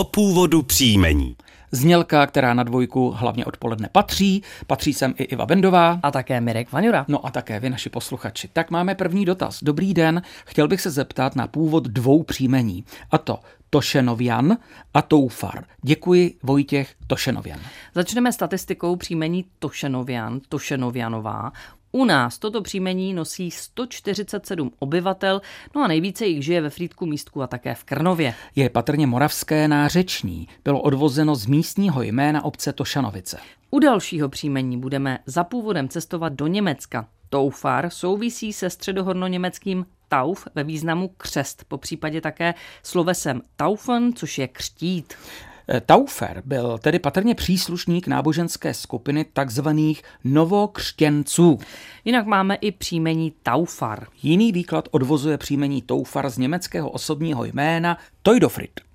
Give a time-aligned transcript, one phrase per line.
[0.00, 1.36] o původu příjmení.
[1.72, 4.42] Znělka, která na dvojku hlavně odpoledne patří.
[4.66, 6.00] Patří sem i Iva Bendová.
[6.02, 7.04] A také Mirek Vaňura.
[7.08, 8.48] No a také vy, naši posluchači.
[8.52, 9.58] Tak máme první dotaz.
[9.62, 12.84] Dobrý den, chtěl bych se zeptat na původ dvou příjmení.
[13.10, 13.38] A to
[13.70, 14.56] Tošenovian
[14.94, 15.64] a Toufar.
[15.82, 17.60] Děkuji Vojtěch Tošenovian.
[17.94, 21.52] Začneme statistikou příjmení Tošenovian, Tošenovianová.
[21.92, 25.40] U nás toto příjmení nosí 147 obyvatel,
[25.74, 28.34] no a nejvíce jich žije ve Frýdku místku a také v Krnově.
[28.56, 30.48] Je patrně moravské nářeční.
[30.64, 33.38] Bylo odvozeno z místního jména obce Tošanovice.
[33.70, 37.08] U dalšího příjmení budeme za původem cestovat do Německa.
[37.28, 44.48] Toufar souvisí se středohorno-německým Tauf ve významu křest, po případě také slovesem Taufen, což je
[44.48, 45.14] křtít.
[45.72, 51.58] Eh, Taufer byl tedy patrně příslušník náboženské skupiny takzvaných novokřtěnců.
[52.04, 54.06] Jinak máme i příjmení Taufar.
[54.22, 58.89] Jiný výklad odvozuje příjmení Toufar z německého osobního jména Teudofrid.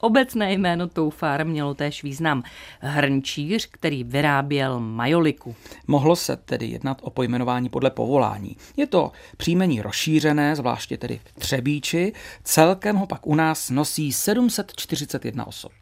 [0.00, 2.42] Obecné jméno Toufar mělo též význam
[2.80, 5.54] hrnčíř, který vyráběl majoliku.
[5.86, 8.56] Mohlo se tedy jednat o pojmenování podle povolání.
[8.76, 12.12] Je to příjmení rozšířené, zvláště tedy v Třebíči.
[12.44, 15.72] Celkem ho pak u nás nosí 741 osob.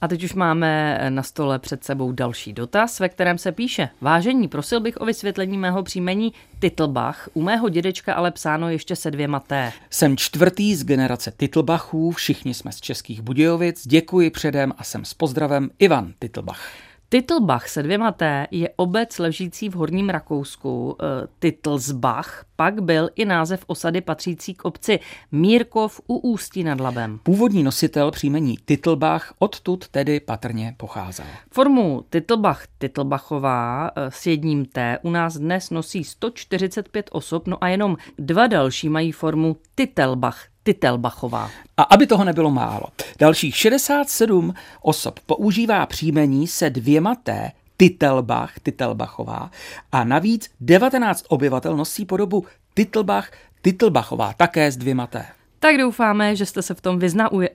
[0.00, 4.48] A teď už máme na stole před sebou další dotaz, ve kterém se píše Vážení,
[4.48, 9.40] prosil bych o vysvětlení mého příjmení Titlbach, u mého dědečka ale psáno ještě se dvěma
[9.40, 9.72] T.
[9.90, 15.14] Jsem čtvrtý z generace Titlbachů, všichni jsme z Českých Budějovic, děkuji předem a jsem s
[15.14, 16.60] pozdravem Ivan Titlbach.
[17.08, 23.24] Titlbach se dvěma T je obec ležící v Horním Rakousku, e, Titlsbach, pak byl i
[23.24, 25.00] název osady patřící k obci
[25.32, 27.18] Mírkov u Ústí nad Labem.
[27.22, 31.26] Původní nositel příjmení Titlbach odtud tedy patrně pocházel.
[31.50, 37.68] Formu Titlbach Titlbachová e, s jedním T u nás dnes nosí 145 osob, no a
[37.68, 41.50] jenom dva další mají formu Titelbach Titelbachová.
[41.76, 42.86] A aby toho nebylo málo,
[43.18, 49.50] dalších 67 osob používá příjmení se dvěma T, Titelbach, Titelbachová,
[49.92, 53.30] a navíc 19 obyvatel nosí podobu Titelbach,
[53.62, 55.26] Titelbachová, také s dvěma T.
[55.60, 57.50] Tak doufáme, že jste se v tom vyznauje.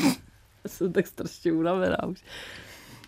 [0.66, 2.22] Jsem tak strašně unavená už.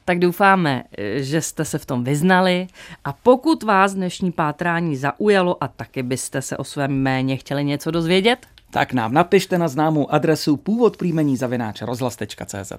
[0.04, 0.84] Tak doufáme,
[1.16, 2.66] že jste se v tom vyznali
[3.04, 7.90] a pokud vás dnešní pátrání zaujalo a taky byste se o svém jméně chtěli něco
[7.90, 10.96] dozvědět, tak nám napište na známou adresu původ
[11.36, 12.72] zavináč rozhlas.cz.